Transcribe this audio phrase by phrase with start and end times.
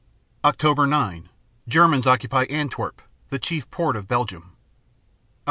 [0.43, 0.89] Oct.
[0.89, 1.29] 9
[1.67, 4.41] Germans occupy Antwerp, the chief port of Belgium.
[4.53, 5.29] Oct.